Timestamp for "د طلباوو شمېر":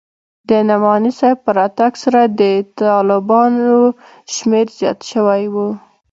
2.39-4.67